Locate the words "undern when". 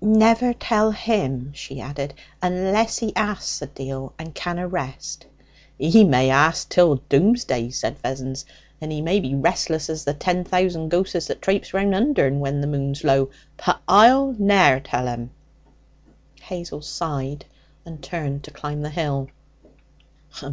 11.92-12.60